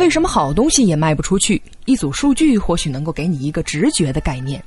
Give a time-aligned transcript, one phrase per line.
[0.00, 1.60] 为什么好东西也卖不出去？
[1.84, 4.64] 一组数据或许能够给你一个直觉的概念。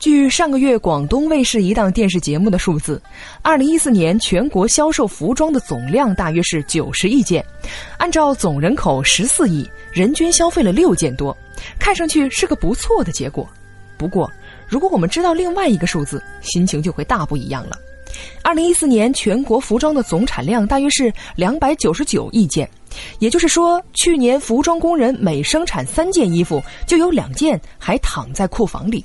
[0.00, 3.00] 据上个月广东卫视一档电视节目的数字，
[3.42, 7.44] 二零一四年全国销售服装的总量大约是九十亿件，
[7.96, 11.34] 按照总人口十四亿，人均消费了六件多，
[11.78, 13.48] 看上去是个不错的结果。
[13.96, 14.28] 不过，
[14.66, 17.78] 如果我们知道另外一个数字，心情就会大不一样了。
[18.42, 22.68] 二零一四年全国服装的总产量大约是两百九十九亿件，
[23.18, 29.04] 也就是说，去年服装工人每生产三件衣服，就有两件还躺在库房里。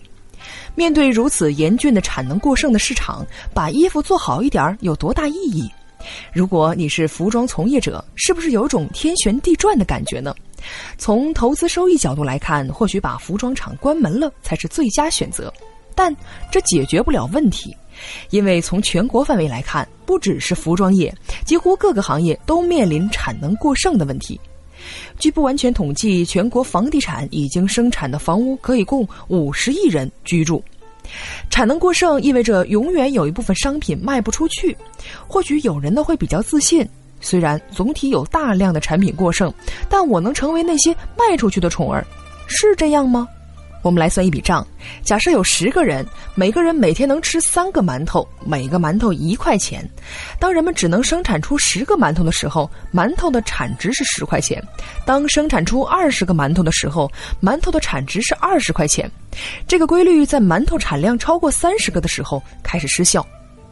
[0.76, 5.70] 面对如此严峻的产能过剩的市场，把衣服做好一点有多大意义？
[6.34, 10.34] 如果你是服装从业者，是不是有种天旋地转的感觉呢？
[10.98, 15.54] 从投资收益角度来看，或许把服装厂关门了才是最佳选择，
[15.94, 16.16] 但
[16.50, 17.76] 这解决不了问题。
[18.30, 21.14] 因为从全国范围来看，不只是服装业，
[21.46, 24.40] 几乎各个行业都面临产能过剩的问题。
[25.20, 30.64] 据不完全统计，全国房地产已经生产的房屋可以供五十亿人居住。
[31.50, 34.76] 产能过剩意味着永远有一部分商品卖不出去。
[35.28, 36.88] 或许有人呢会比较自信，
[37.20, 39.54] 虽然总体有大量的产品过剩，
[39.90, 42.06] 但我能成为那些卖出去的宠儿，
[42.48, 43.28] 是这样吗？
[43.82, 44.66] 我们来算一笔账：
[45.04, 49.88] 假设有十个人，每个人每天能吃三个馒头，每个馒头一块钱。
[50.40, 54.62] 当人们只能生产出十个馒头的时候，馒头的产值是十块钱；
[55.06, 59.10] 当生产出二十个馒头的时候，馒头的产值是二十块钱。
[59.68, 63.26] 这个规律在馒头产量超过三十个的时候开始失效，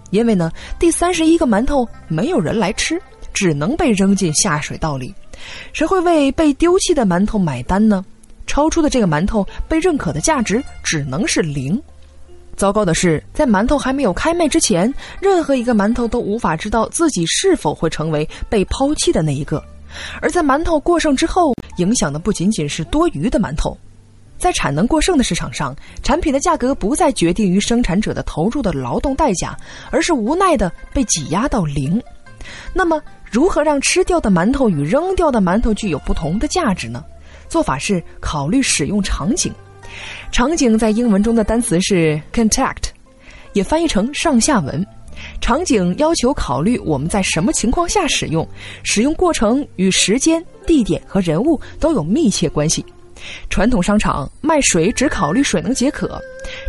[0.10, 3.00] 因为呢，第三十一个馒头没有人来吃，
[3.32, 5.14] 只能被扔进下水道里。
[5.72, 8.04] 谁会为被丢弃的馒头买单呢？
[8.60, 11.82] 超出的这个馒头被认可的价值只能是零。
[12.58, 19.64] 糟糕的是，在馒头还没有开卖之前，任何一个馒头都无法知道自己是否会成为被抛弃的那一个；
[20.22, 23.78] 而在馒头过剩之后，影响的不仅仅是多余的馒头。
[24.38, 25.74] 在产能过剩的市场上，
[26.04, 29.58] 产品的价格不再决定于生产者的投入的劳动代价，
[29.90, 32.04] 而是无奈的被挤压到零。
[32.74, 33.02] 那么，
[33.32, 37.02] 如何让吃掉的馒头与扔掉的馒头具有不同的价值呢？
[37.50, 39.52] 做法是考虑使用场景，
[40.32, 42.92] 场景在英文中的单词是 contact，
[43.54, 44.86] 也翻译成上下文。
[45.42, 48.48] 场景要求考虑我们在什么情况下使用，
[48.84, 52.86] 使用过程与时间、地点和人物都有密切关系。
[53.50, 56.22] 传统商场卖水只考虑水能解渴，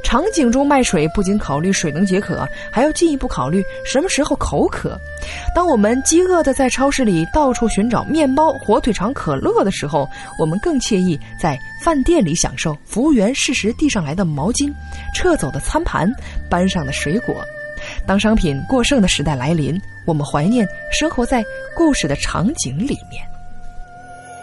[0.03, 4.99] 场景中卖水不仅考虑水能解渴，还要进一步考虑什么时候口渴。
[5.55, 10.09] 当我们饥饿的在超市里到处寻找面包、火腿肠、可乐的时候，
[10.39, 14.73] 我们更惬意在饭店里享受服务员适时递上来的毛巾、
[15.15, 16.11] 撤走的餐盘、
[16.49, 17.37] 搬上的水果。
[18.07, 21.43] 当商品过剩的时代来临，我们怀念生活在
[21.75, 23.25] 故事的场景里面。